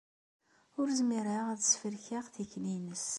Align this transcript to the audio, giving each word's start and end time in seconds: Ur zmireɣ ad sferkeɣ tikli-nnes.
Ur 0.79 0.87
zmireɣ 0.99 1.45
ad 1.53 1.61
sferkeɣ 1.63 2.25
tikli-nnes. 2.33 3.05